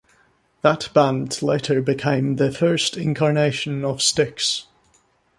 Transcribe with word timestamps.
That 0.63 0.89
band 0.95 1.43
later 1.43 1.79
became 1.79 2.37
the 2.37 2.51
first 2.51 2.97
incarnation 2.97 3.85
of 3.85 4.01
Styx. 4.01 4.65